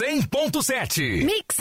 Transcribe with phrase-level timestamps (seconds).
[0.00, 1.26] 100.7.
[1.26, 1.58] Mix.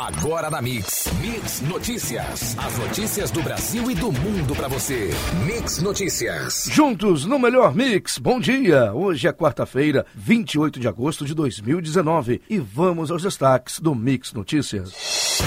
[0.00, 1.06] Agora na Mix.
[1.20, 2.56] Mix Notícias.
[2.56, 5.10] As notícias do Brasil e do mundo para você.
[5.44, 6.66] Mix Notícias.
[6.72, 8.16] Juntos no melhor Mix.
[8.16, 8.90] Bom dia.
[8.94, 15.38] Hoje é quarta-feira, 28 de agosto de 2019 e vamos aos destaques do Mix Notícias.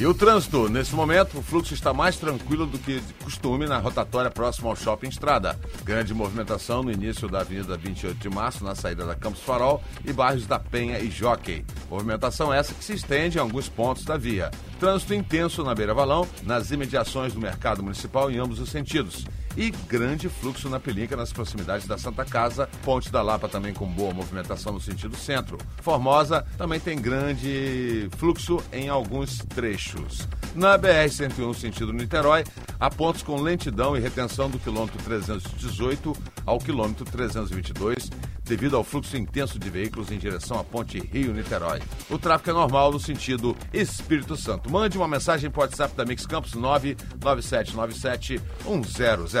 [0.00, 3.78] E o trânsito, nesse momento, o fluxo está mais tranquilo do que de costume na
[3.78, 5.58] rotatória próxima ao Shopping Estrada.
[5.82, 10.12] Grande movimentação no início da Avenida 28 de Março, na saída da Campos Farol e
[10.12, 11.64] bairros da Penha e Jockey.
[11.90, 14.52] Movimentação essa que se estende em alguns pontos da via.
[14.78, 19.24] Trânsito intenso na Beira Valão, nas imediações do Mercado Municipal em ambos os sentidos
[19.56, 22.68] e grande fluxo na Pelinca nas proximidades da Santa Casa.
[22.84, 25.58] Ponte da Lapa também com boa movimentação no sentido centro.
[25.82, 30.28] Formosa também tem grande fluxo em alguns trechos.
[30.54, 32.44] Na BR-101 sentido Niterói,
[32.80, 38.10] há pontos com lentidão e retenção do quilômetro 318 ao quilômetro 322
[38.48, 41.82] devido ao fluxo intenso de veículos em direção à ponte Rio-Niterói.
[42.08, 44.70] O tráfego é normal no sentido Espírito Santo.
[44.70, 48.40] Mande uma mensagem para o WhatsApp da Mix Campos 99797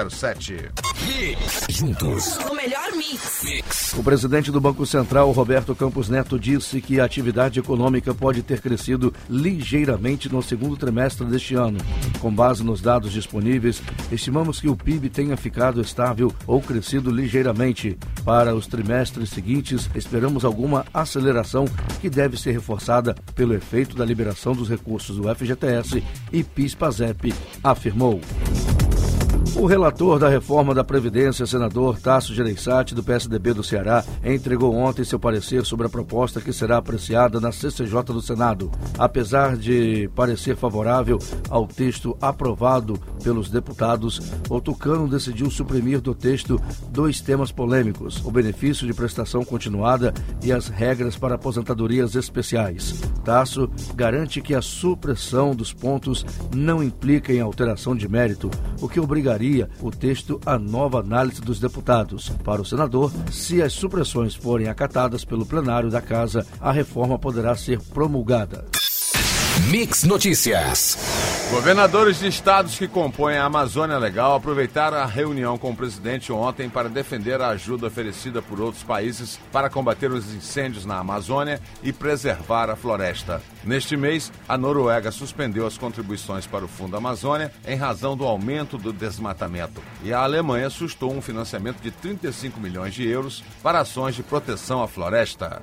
[0.04, 0.70] 1007.
[1.68, 2.38] Juntos.
[2.48, 3.94] O melhor mix.
[3.96, 8.60] O presidente do Banco Central, Roberto Campos Neto, disse que a atividade econômica pode ter
[8.60, 11.78] crescido ligeiramente no segundo trimestre deste ano.
[12.20, 13.82] Com base nos dados disponíveis,
[14.12, 17.98] estimamos que o PIB tenha ficado estável ou crescido ligeiramente.
[18.24, 21.64] Para os trimestres seguintes, esperamos alguma aceleração
[22.00, 27.34] que deve ser reforçada pelo efeito da liberação dos recursos do FGTS e PIS-PASEP,
[27.64, 28.20] afirmou.
[29.56, 35.04] O relator da reforma da Previdência, senador Tasso Gereissati, do PSDB do Ceará, entregou ontem
[35.04, 38.70] seu parecer sobre a proposta que será apreciada na CCJ do Senado.
[38.96, 41.18] Apesar de parecer favorável
[41.50, 46.60] ao texto aprovado pelos deputados, o Tucano decidiu suprimir do texto
[46.90, 53.00] dois temas polêmicos: o benefício de prestação continuada e as regras para aposentadorias especiais.
[53.24, 59.00] Tasso garante que a supressão dos pontos não implica em alteração de mérito, o que
[59.00, 59.37] obrigaria
[59.80, 62.30] o texto à nova análise dos deputados.
[62.44, 67.54] Para o senador, se as supressões forem acatadas pelo plenário da Casa, a reforma poderá
[67.56, 68.66] ser promulgada.
[69.70, 71.37] Mix Notícias.
[71.50, 76.68] Governadores de estados que compõem a Amazônia Legal aproveitaram a reunião com o presidente ontem
[76.68, 81.90] para defender a ajuda oferecida por outros países para combater os incêndios na Amazônia e
[81.90, 83.40] preservar a floresta.
[83.64, 88.76] Neste mês, a Noruega suspendeu as contribuições para o Fundo Amazônia em razão do aumento
[88.76, 89.82] do desmatamento.
[90.04, 94.82] E a Alemanha sustou um financiamento de 35 milhões de euros para ações de proteção
[94.82, 95.62] à floresta.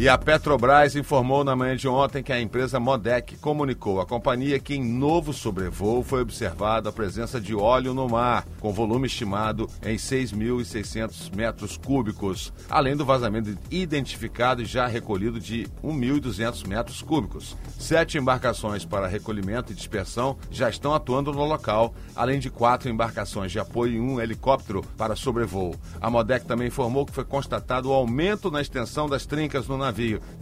[0.00, 4.60] E a Petrobras informou na manhã de ontem que a empresa Modec comunicou à companhia
[4.60, 9.68] que em novo sobrevoo foi observada a presença de óleo no mar, com volume estimado
[9.82, 17.56] em 6.600 metros cúbicos, além do vazamento identificado e já recolhido de 1.200 metros cúbicos.
[17.76, 23.50] Sete embarcações para recolhimento e dispersão já estão atuando no local, além de quatro embarcações
[23.50, 25.74] de apoio e um helicóptero para sobrevoo.
[26.00, 29.87] A Modec também informou que foi constatado o aumento na extensão das trincas no navio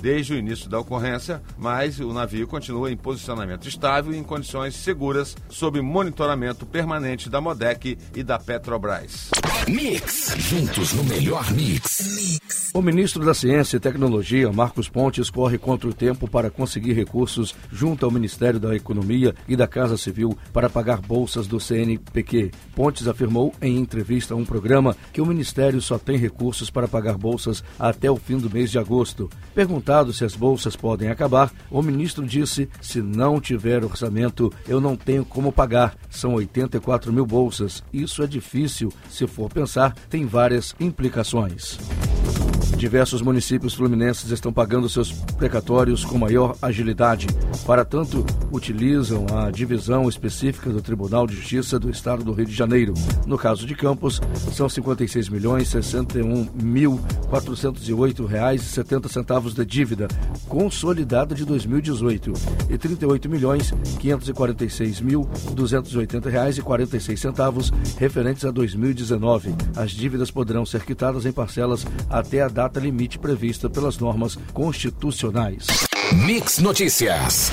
[0.00, 4.74] desde o início da ocorrência, mas o navio continua em posicionamento estável e em condições
[4.74, 9.30] seguras sob monitoramento permanente da Modec e da Petrobras.
[9.68, 10.32] Mix.
[10.38, 12.38] Juntos no melhor mix.
[12.72, 17.54] O ministro da Ciência e Tecnologia, Marcos Pontes, corre contra o tempo para conseguir recursos
[17.72, 22.50] junto ao Ministério da Economia e da Casa Civil para pagar bolsas do CNPq.
[22.74, 27.16] Pontes afirmou em entrevista a um programa que o ministério só tem recursos para pagar
[27.16, 29.30] bolsas até o fim do mês de agosto.
[29.54, 34.96] Perguntado se as bolsas podem acabar, o ministro disse: se não tiver orçamento, eu não
[34.96, 35.96] tenho como pagar.
[36.10, 37.82] São 84 mil bolsas.
[37.92, 38.92] Isso é difícil.
[39.08, 41.78] Se for pensar, tem várias implicações.
[42.76, 47.26] Diversos municípios fluminenses estão pagando seus precatórios com maior agilidade.
[47.66, 52.54] Para tanto, utilizam a divisão específica do Tribunal de Justiça do Estado do Rio de
[52.54, 52.94] Janeiro.
[53.26, 54.20] No caso de Campos,
[54.52, 60.08] são 56 milhões 61 mil 408 reais e 70 centavos de dívida
[60.48, 62.32] consolidada de 2018
[62.70, 69.54] e 38 milhões 546 mil 280 reais e 46 centavos referentes a 2019.
[69.76, 75.66] As dívidas poderão ser quitadas em parcelas até a data limite prevista pelas normas constitucionais.
[76.24, 77.52] Mix Notícias.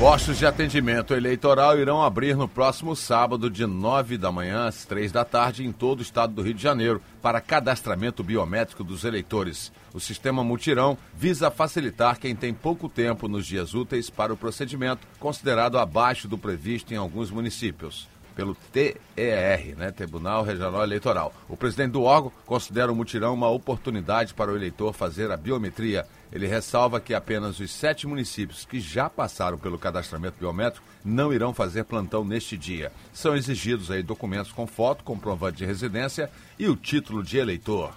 [0.00, 5.12] Postos de atendimento eleitoral irão abrir no próximo sábado, de 9 da manhã às 3
[5.12, 9.70] da tarde, em todo o estado do Rio de Janeiro, para cadastramento biométrico dos eleitores.
[9.94, 15.06] O sistema Mutirão visa facilitar quem tem pouco tempo nos dias úteis para o procedimento,
[15.20, 21.34] considerado abaixo do previsto em alguns municípios pelo TER, né, Tribunal Regional Eleitoral.
[21.48, 26.06] O presidente do órgão considera o mutirão uma oportunidade para o eleitor fazer a biometria.
[26.32, 31.52] Ele ressalva que apenas os sete municípios que já passaram pelo cadastramento biométrico não irão
[31.52, 32.92] fazer plantão neste dia.
[33.12, 37.92] São exigidos aí documentos com foto, comprovante de residência e o título de eleitor.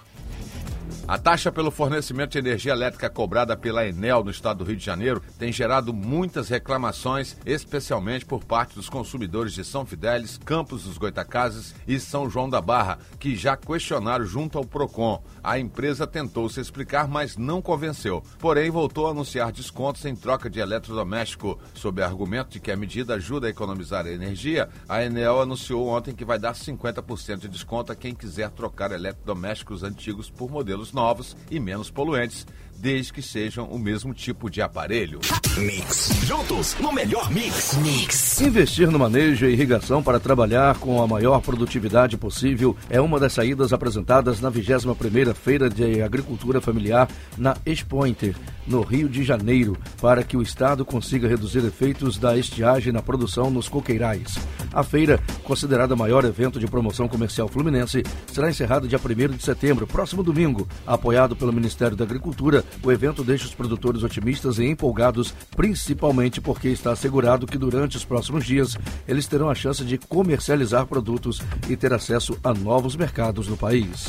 [1.06, 4.86] A taxa pelo fornecimento de energia elétrica cobrada pela Enel no estado do Rio de
[4.86, 10.96] Janeiro tem gerado muitas reclamações, especialmente por parte dos consumidores de São Fidélis, Campos dos
[10.96, 15.22] Goitacazes e São João da Barra, que já questionaram junto ao Procon.
[15.42, 18.24] A empresa tentou se explicar, mas não convenceu.
[18.38, 21.58] Porém, voltou a anunciar descontos em troca de eletrodoméstico.
[21.74, 26.24] Sob argumento de que a medida ajuda a economizar energia, a Enel anunciou ontem que
[26.24, 31.60] vai dar 50% de desconto a quem quiser trocar eletrodomésticos antigos por modelos novos e
[31.60, 35.20] menos poluentes, desde que sejam o mesmo tipo de aparelho.
[35.56, 36.10] Mix.
[36.24, 37.74] Juntos no melhor mix.
[37.78, 38.40] Mix.
[38.40, 43.32] Investir no manejo e irrigação para trabalhar com a maior produtividade possível é uma das
[43.32, 48.34] saídas apresentadas na 21ª Feira de Agricultura Familiar na Expointer,
[48.66, 53.50] no Rio de Janeiro, para que o Estado consiga reduzir efeitos da estiagem na produção
[53.50, 54.36] nos coqueirais.
[54.72, 59.42] A feira, considerada o maior evento de promoção comercial fluminense, será encerrada dia 1 de
[59.42, 60.66] setembro, próximo domingo.
[60.86, 66.68] Apoiado pelo Ministério da Agricultura, o evento deixa os produtores otimistas e empolgados, principalmente porque
[66.68, 68.76] está assegurado que durante os próximos dias
[69.06, 74.06] eles terão a chance de comercializar produtos e ter acesso a novos mercados no país.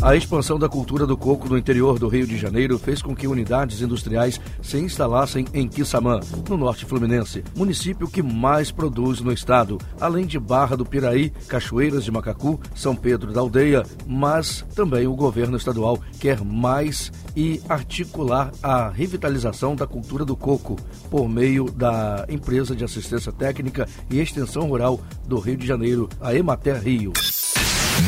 [0.00, 3.26] A expansão da cultura do coco no interior do Rio de Janeiro fez com que
[3.26, 9.76] unidades industriais se instalassem em Quissamã, no norte fluminense, município que mais produz no estado,
[10.00, 15.16] além de Barra do Piraí, Cachoeiras de Macacu, São Pedro da Aldeia, mas também o
[15.16, 20.76] governo estadual quer mais e articular a revitalização da cultura do coco
[21.10, 26.32] por meio da empresa de assistência técnica e extensão rural do Rio de Janeiro, a
[26.32, 27.12] Emater Rio.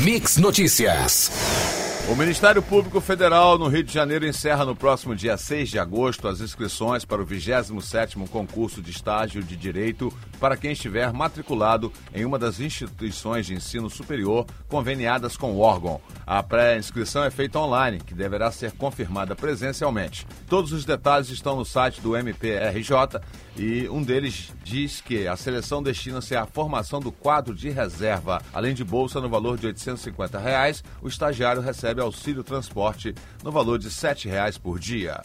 [0.04, 1.79] Mix Notícias.
[2.10, 6.26] O Ministério Público Federal no Rio de Janeiro encerra no próximo dia 6 de agosto
[6.26, 12.24] as inscrições para o 27º concurso de estágio de direito para quem estiver matriculado em
[12.24, 16.00] uma das instituições de ensino superior conveniadas com o órgão.
[16.26, 20.26] A pré-inscrição é feita online, que deverá ser confirmada presencialmente.
[20.48, 23.20] Todos os detalhes estão no site do MPRJ
[23.56, 28.42] e um deles diz que a seleção destina-se à formação do quadro de reserva.
[28.52, 33.78] Além de bolsa no valor de 850 reais, o estagiário recebe auxílio transporte no valor
[33.78, 35.20] de 7 reais por dia.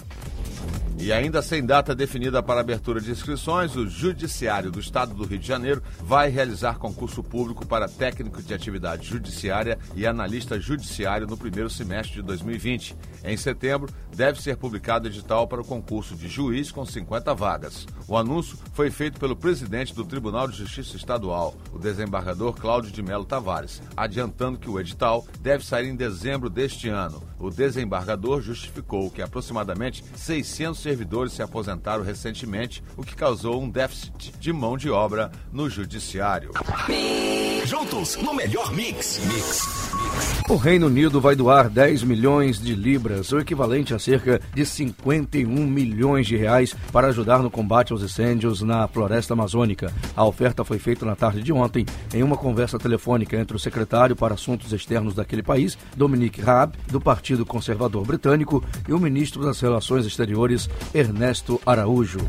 [0.97, 5.37] E ainda sem data definida para abertura de inscrições, o Judiciário do Estado do Rio
[5.37, 11.37] de Janeiro vai realizar concurso público para técnico de atividade judiciária e analista judiciário no
[11.37, 12.95] primeiro semestre de 2020.
[13.25, 17.85] Em setembro, deve ser publicado edital para o concurso de juiz com 50 vagas.
[18.07, 23.03] O anúncio foi feito pelo presidente do Tribunal de Justiça Estadual, o desembargador Cláudio de
[23.03, 27.21] Melo Tavares, adiantando que o edital deve sair em dezembro deste ano.
[27.37, 34.31] O desembargador justificou que aproximadamente 600 servidores se aposentaram recentemente, o que causou um déficit
[34.39, 36.51] de mão de obra no judiciário.
[37.65, 39.19] Juntos no melhor mix.
[39.25, 39.85] Mix.
[40.47, 45.47] O Reino Unido vai doar 10 milhões de libras, o equivalente a cerca de 51
[45.47, 49.91] milhões de reais, para ajudar no combate aos incêndios na floresta amazônica.
[50.15, 54.15] A oferta foi feita na tarde de ontem em uma conversa telefônica entre o secretário
[54.15, 59.59] para Assuntos Externos daquele país, Dominic Raab, do Partido Conservador Britânico, e o ministro das
[59.59, 62.19] Relações Exteriores, Ernesto Araújo.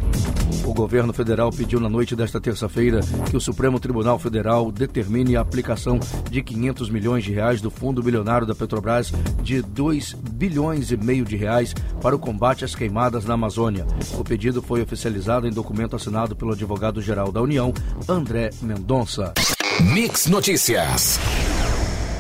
[0.65, 3.01] O governo federal pediu na noite desta terça-feira
[3.31, 5.99] que o Supremo Tribunal Federal determine a aplicação
[6.31, 9.13] de 500 milhões de reais do fundo bilionário da Petrobras
[9.43, 13.87] de 2 bilhões e meio de reais para o combate às queimadas na Amazônia.
[14.19, 17.73] O pedido foi oficializado em documento assinado pelo advogado-geral da União,
[18.09, 19.33] André Mendonça.
[19.81, 21.19] Mix Notícias.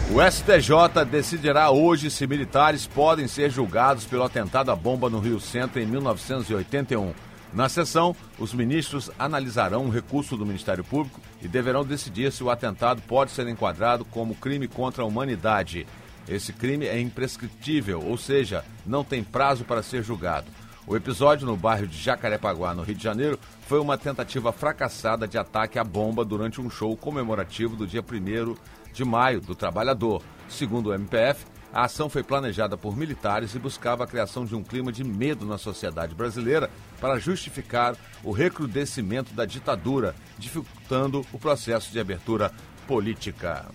[0.08, 5.40] O STJ decidirá hoje se militares podem ser julgados pelo atentado à bomba no Rio
[5.40, 7.12] Centro em 1981.
[7.52, 12.50] Na sessão, os ministros analisarão um recurso do Ministério Público e deverão decidir se o
[12.50, 15.86] atentado pode ser enquadrado como crime contra a humanidade.
[16.28, 20.46] Esse crime é imprescritível, ou seja, não tem prazo para ser julgado.
[20.86, 25.36] O episódio no bairro de Jacarepaguá, no Rio de Janeiro, foi uma tentativa fracassada de
[25.36, 28.54] ataque à bomba durante um show comemorativo do dia 1
[28.96, 30.22] de maio do Trabalhador.
[30.48, 34.64] Segundo o MPF, a ação foi planejada por militares e buscava a criação de um
[34.64, 41.92] clima de medo na sociedade brasileira para justificar o recrudescimento da ditadura, dificultando o processo
[41.92, 42.50] de abertura
[42.86, 43.66] política.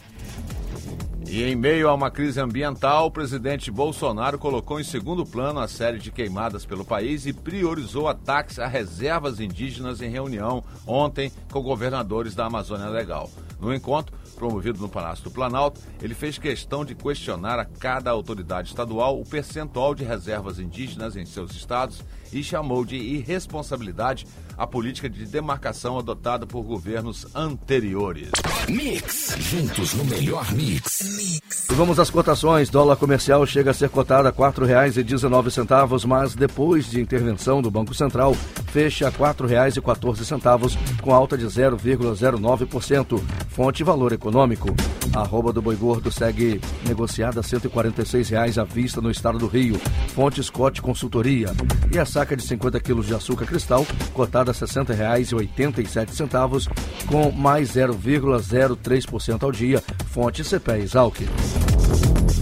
[1.27, 5.67] E em meio a uma crise ambiental, o presidente Bolsonaro colocou em segundo plano a
[5.67, 11.61] série de queimadas pelo país e priorizou ataques a reservas indígenas em reunião ontem com
[11.61, 13.29] governadores da Amazônia Legal.
[13.61, 18.69] No encontro, promovido no Palácio do Planalto, ele fez questão de questionar a cada autoridade
[18.69, 24.25] estadual o percentual de reservas indígenas em seus estados e chamou de irresponsabilidade
[24.57, 28.31] a política de demarcação adotada por governos anteriores.
[28.67, 29.35] Mix.
[29.37, 31.01] Juntos no melhor mix.
[31.17, 31.60] mix.
[31.71, 32.69] E vamos às cotações.
[32.69, 37.93] Dólar comercial chega a ser cotado a R$ 4,19, mas depois de intervenção do Banco
[37.93, 38.35] Central,
[38.73, 43.23] fecha a R$ 4,14, com alta de 0,09%.
[43.47, 44.75] Fonte Valor Econômico.
[45.13, 49.47] A arroba do boi gordo segue negociada a 146 reais à vista no estado do
[49.47, 49.79] Rio.
[50.09, 51.53] Fonte Scott Consultoria.
[51.93, 56.67] E a saca de 50 quilos de açúcar cristal, cotada a R$ 60,87,
[57.07, 59.81] com mais 0,03% ao dia.
[60.07, 61.21] Fonte CPE Exalc.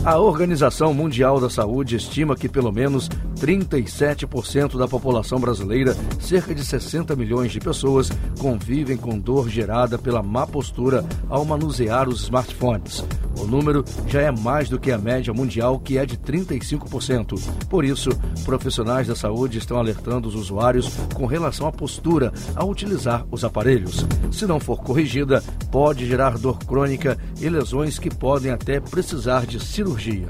[0.03, 6.63] A Organização Mundial da Saúde estima que pelo menos 37% da população brasileira, cerca de
[6.63, 13.03] 60 milhões de pessoas, convivem com dor gerada pela má postura ao manusear os smartphones.
[13.39, 17.39] O número já é mais do que a média mundial, que é de 35%.
[17.69, 18.10] Por isso,
[18.43, 24.05] profissionais da saúde estão alertando os usuários com relação à postura ao utilizar os aparelhos.
[24.31, 29.60] Se não for corrigida, pode gerar dor crônica e lesões que podem até precisar de
[29.60, 30.29] cirurgia.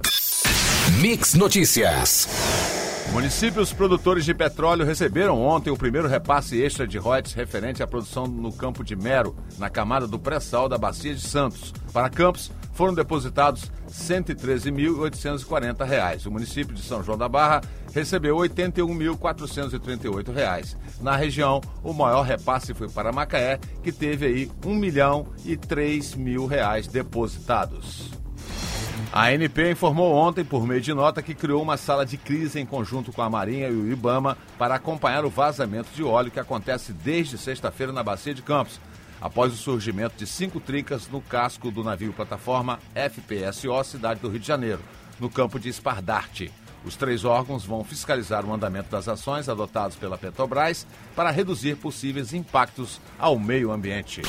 [1.01, 2.28] Mix Notícias.
[3.12, 8.28] Municípios produtores de petróleo receberam ontem o primeiro repasse extra de royalties referente à produção
[8.28, 11.74] no campo de Mero, na camada do pré-sal da Bacia de Santos.
[11.92, 16.28] Para Campos, foram depositados R$ 113.840.
[16.28, 17.60] O município de São João da Barra
[17.94, 20.78] recebeu R$ 81.438.
[21.02, 25.58] Na região, o maior repasse foi para Macaé, que teve aí R$ 1 milhão e
[25.58, 28.12] 3 mil reais depositados.
[29.12, 32.66] A ANP informou ontem, por meio de nota, que criou uma sala de crise em
[32.66, 36.94] conjunto com a Marinha e o IBAMA para acompanhar o vazamento de óleo que acontece
[36.94, 38.80] desde sexta-feira na Bacia de Campos,
[39.22, 44.40] após o surgimento de cinco trincas no casco do navio plataforma FPSO Cidade do Rio
[44.40, 44.82] de Janeiro,
[45.20, 46.52] no campo de Espardarte.
[46.86, 52.34] Os três órgãos vão fiscalizar o andamento das ações adotadas pela Petrobras para reduzir possíveis
[52.34, 54.22] impactos ao meio ambiente.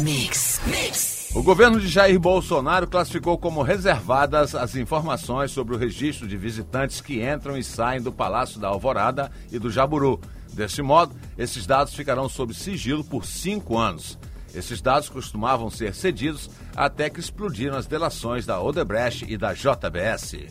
[0.00, 1.30] Mix, mix.
[1.34, 7.00] O governo de Jair Bolsonaro classificou como reservadas as informações sobre o registro de visitantes
[7.00, 10.20] que entram e saem do Palácio da Alvorada e do Jaburu.
[10.52, 14.18] Deste modo, esses dados ficarão sob sigilo por cinco anos.
[14.56, 20.46] Esses dados costumavam ser cedidos até que explodiram as delações da Odebrecht e da JBS.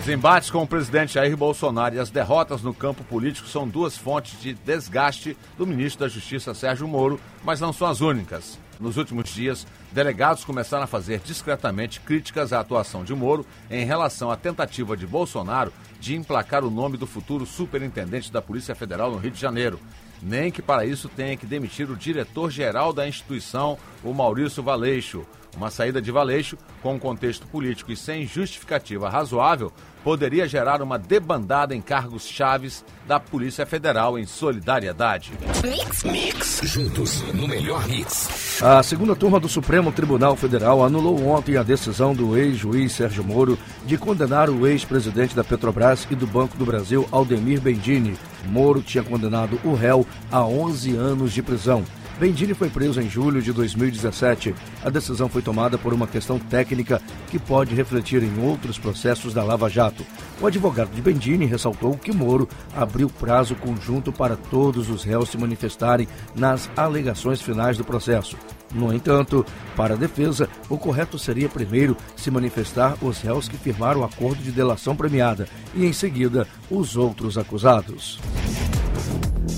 [0.00, 3.98] Os embates com o presidente Jair Bolsonaro e as derrotas no campo político são duas
[3.98, 8.58] fontes de desgaste do ministro da Justiça Sérgio Moro, mas não são as únicas.
[8.80, 14.30] Nos últimos dias, delegados começaram a fazer discretamente críticas à atuação de Moro em relação
[14.30, 19.18] à tentativa de Bolsonaro de emplacar o nome do futuro superintendente da Polícia Federal no
[19.18, 19.78] Rio de Janeiro.
[20.24, 25.24] Nem que para isso tenha que demitir o diretor-geral da instituição, o Maurício Valeixo.
[25.56, 30.98] Uma saída de Valeixo, com um contexto político e sem justificativa razoável, poderia gerar uma
[30.98, 35.32] debandada em cargos chaves da Polícia Federal em solidariedade.
[35.62, 38.60] Mix, mix, juntos no melhor mix.
[38.62, 43.56] A segunda turma do Supremo Tribunal Federal anulou ontem a decisão do ex-juiz Sérgio Moro
[43.86, 48.16] de condenar o ex-presidente da Petrobras e do Banco do Brasil, Aldemir Bendini.
[48.46, 51.84] Moro tinha condenado o réu a 11 anos de prisão.
[52.18, 54.54] Bendini foi preso em julho de 2017.
[54.84, 59.42] A decisão foi tomada por uma questão técnica que pode refletir em outros processos da
[59.42, 60.06] Lava Jato.
[60.40, 65.38] O advogado de Bendini ressaltou que Moro abriu prazo conjunto para todos os réus se
[65.38, 66.06] manifestarem
[66.36, 68.36] nas alegações finais do processo.
[68.72, 69.44] No entanto,
[69.76, 74.42] para a defesa, o correto seria primeiro se manifestar os réus que firmaram o acordo
[74.42, 78.20] de delação premiada e, em seguida, os outros acusados.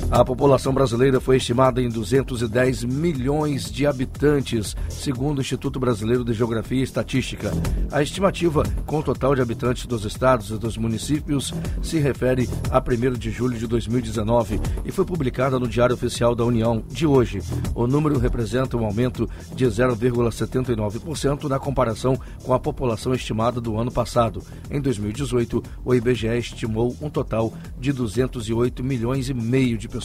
[0.09, 6.33] A população brasileira foi estimada em 210 milhões de habitantes, segundo o Instituto Brasileiro de
[6.33, 7.51] Geografia e Estatística.
[7.91, 12.79] A estimativa, com o total de habitantes dos estados e dos municípios, se refere a
[12.79, 17.43] 1 de julho de 2019 e foi publicada no Diário Oficial da União de hoje.
[17.75, 23.91] O número representa um aumento de 0,79% na comparação com a população estimada do ano
[23.91, 24.41] passado.
[24.71, 29.96] Em 2018, o IBGE estimou um total de 208 milhões e meio de pessoas.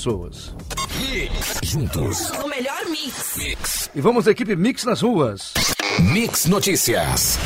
[1.64, 2.30] Juntos.
[2.32, 3.38] O melhor mix.
[3.38, 3.90] Mix.
[3.94, 5.54] E vamos à equipe Mix nas ruas.
[6.00, 7.38] Mix Notícias.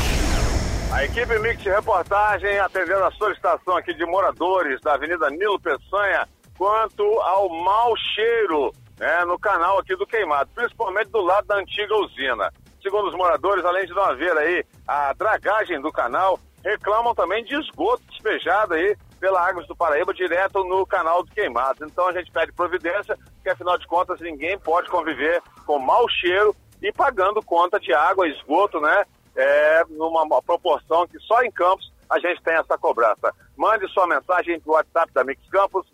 [0.92, 6.28] A equipe Mix de Reportagem atendendo a solicitação aqui de moradores da Avenida Nilo Peçanha
[6.58, 11.96] quanto ao mau cheiro né, no canal aqui do Queimado, principalmente do lado da antiga
[11.96, 12.52] usina.
[12.82, 17.56] Segundo os moradores, além de não haver aí a dragagem do canal, reclamam também de
[17.60, 21.84] esgoto despejado aí pela Águas do Paraíba direto no canal do Queimado.
[21.84, 26.56] Então a gente pede providência, porque afinal de contas ninguém pode conviver com mau cheiro
[26.80, 29.04] e pagando conta de água esgoto, né?
[29.36, 33.34] É, numa proporção que só em Campos a gente tem essa cobrança.
[33.58, 35.88] Mande sua mensagem para o WhatsApp da Mix Campos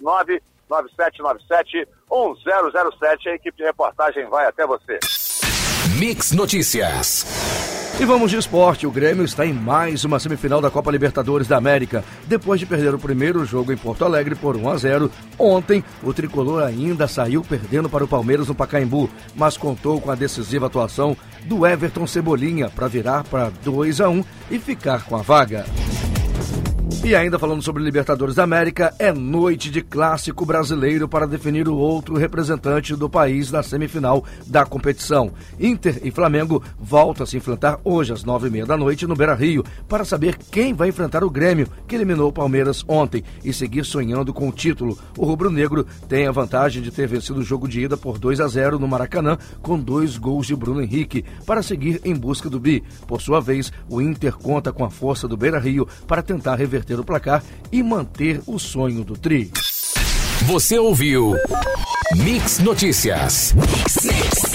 [0.70, 3.28] 99797-1007.
[3.28, 5.00] A equipe de reportagem vai até você.
[5.98, 7.71] Mix Notícias.
[8.02, 8.88] E vamos de esporte.
[8.88, 12.04] O Grêmio está em mais uma semifinal da Copa Libertadores da América.
[12.26, 16.12] Depois de perder o primeiro jogo em Porto Alegre por 1 a 0, ontem o
[16.12, 21.16] tricolor ainda saiu perdendo para o Palmeiras no Pacaembu, mas contou com a decisiva atuação
[21.46, 25.64] do Everton Cebolinha para virar para 2 a 1 e ficar com a vaga.
[27.04, 31.76] E ainda falando sobre Libertadores da América, é noite de clássico brasileiro para definir o
[31.76, 35.32] outro representante do país na semifinal da competição.
[35.60, 39.16] Inter e Flamengo voltam a se enfrentar hoje às nove e meia da noite no
[39.16, 43.52] Beira Rio para saber quem vai enfrentar o Grêmio, que eliminou o Palmeiras ontem, e
[43.52, 44.98] seguir sonhando com o título.
[45.18, 48.48] O rubro-negro tem a vantagem de ter vencido o jogo de ida por 2 a
[48.48, 52.84] 0 no Maracanã, com dois gols de Bruno Henrique, para seguir em busca do bi.
[53.08, 56.81] Por sua vez, o Inter conta com a força do Beira Rio para tentar reverter
[57.00, 59.52] o placar e manter o sonho do Tri.
[60.46, 61.36] Você ouviu
[62.16, 63.54] Mix Notícias.
[63.54, 64.51] Mix, mix.